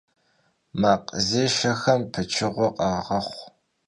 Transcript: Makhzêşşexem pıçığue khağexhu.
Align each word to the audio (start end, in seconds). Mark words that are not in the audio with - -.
Makhzêşşexem 0.79 2.01
pıçığue 2.11 2.67
khağexhu. 3.05 3.45